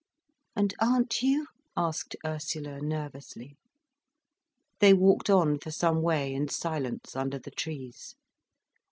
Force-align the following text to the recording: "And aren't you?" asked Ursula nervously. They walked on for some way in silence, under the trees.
"And 0.55 0.73
aren't 0.79 1.21
you?" 1.21 1.45
asked 1.77 2.15
Ursula 2.25 2.81
nervously. 2.81 3.55
They 4.79 4.95
walked 4.95 5.29
on 5.29 5.59
for 5.59 5.69
some 5.69 6.01
way 6.01 6.33
in 6.33 6.47
silence, 6.47 7.15
under 7.15 7.37
the 7.37 7.51
trees. 7.51 8.15